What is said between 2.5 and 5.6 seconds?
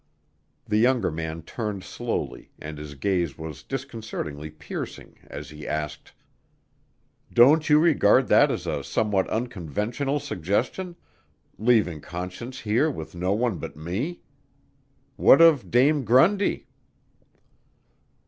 and his gaze was disconcertingly piercing, as